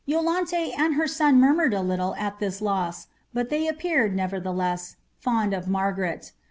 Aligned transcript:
Yolaote 0.07 0.73
and 0.79 0.95
her 0.95 1.03
aoa 1.03 1.31
murmured 1.37 1.75
a 1.75 1.83
Utile 1.83 2.15
al 2.17 2.31
ihifl 2.33 2.59
loM, 2.61 2.93
but 3.35 3.49
they 3.49 3.67
appear, 3.67 4.09
nevertheless, 4.09 4.95
fond 5.19 5.53
of 5.53 5.67
Margaret. 5.67 6.31